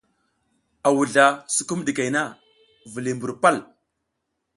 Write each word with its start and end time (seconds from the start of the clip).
A 0.87 0.89
wuzla 0.95 1.25
sukum 1.55 1.79
ɗikey 1.85 2.09
na, 2.15 2.21
viliy 2.91 3.15
mbur 3.15 3.31
pal. 3.41 3.57